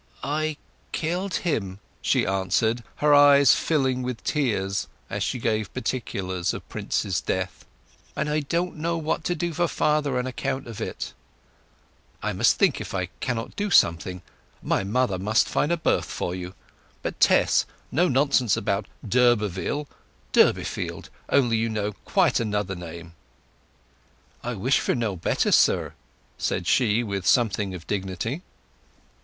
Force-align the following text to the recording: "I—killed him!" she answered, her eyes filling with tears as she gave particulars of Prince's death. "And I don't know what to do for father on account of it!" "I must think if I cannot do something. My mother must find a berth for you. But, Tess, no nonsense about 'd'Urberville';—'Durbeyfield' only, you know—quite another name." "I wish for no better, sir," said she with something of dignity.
"I—killed 0.23 1.35
him!" 1.45 1.77
she 2.01 2.25
answered, 2.25 2.81
her 2.95 3.13
eyes 3.13 3.53
filling 3.53 4.01
with 4.01 4.23
tears 4.23 4.87
as 5.11 5.21
she 5.21 5.37
gave 5.37 5.71
particulars 5.75 6.55
of 6.55 6.67
Prince's 6.69 7.21
death. 7.21 7.65
"And 8.15 8.27
I 8.27 8.39
don't 8.39 8.77
know 8.77 8.97
what 8.97 9.23
to 9.25 9.35
do 9.35 9.53
for 9.53 9.67
father 9.67 10.17
on 10.17 10.25
account 10.25 10.65
of 10.65 10.81
it!" 10.81 11.13
"I 12.23 12.33
must 12.33 12.57
think 12.57 12.81
if 12.81 12.95
I 12.95 13.09
cannot 13.19 13.55
do 13.55 13.69
something. 13.69 14.23
My 14.63 14.83
mother 14.83 15.19
must 15.19 15.47
find 15.47 15.71
a 15.71 15.77
berth 15.77 16.05
for 16.09 16.33
you. 16.33 16.55
But, 17.03 17.19
Tess, 17.19 17.67
no 17.91 18.07
nonsense 18.07 18.57
about 18.57 18.87
'd'Urberville';—'Durbeyfield' 19.07 21.09
only, 21.29 21.57
you 21.57 21.69
know—quite 21.69 22.39
another 22.39 22.73
name." 22.73 23.13
"I 24.43 24.55
wish 24.55 24.79
for 24.79 24.95
no 24.95 25.15
better, 25.15 25.51
sir," 25.51 25.93
said 26.39 26.65
she 26.65 27.03
with 27.03 27.27
something 27.27 27.75
of 27.75 27.85
dignity. 27.85 28.41